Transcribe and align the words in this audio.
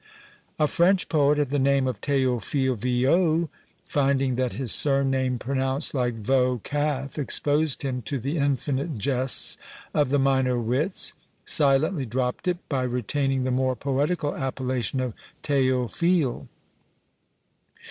A 0.57 0.65
French 0.65 1.07
poet 1.09 1.37
of 1.37 1.49
the 1.49 1.59
name 1.59 1.85
of 1.87 1.97
Theophile 1.97 2.73
Viaut, 2.75 3.49
finding 3.87 4.33
that 4.35 4.53
his 4.53 4.71
surname 4.71 5.37
pronounced 5.37 5.93
like 5.93 6.23
veau 6.23 6.57
(calf), 6.63 7.19
exposed 7.19 7.83
him 7.83 8.01
to 8.01 8.17
the 8.19 8.39
infinite 8.39 8.97
jests 8.97 9.59
of 9.93 10.09
the 10.09 10.17
minor 10.17 10.59
wits, 10.59 11.13
silently 11.45 12.07
dropped 12.07 12.47
it, 12.47 12.67
by 12.67 12.81
retaining 12.81 13.43
the 13.43 13.51
more 13.51 13.75
poetical 13.75 14.35
appellation 14.35 14.99
of 15.01 15.13
Theophile. 15.43 16.47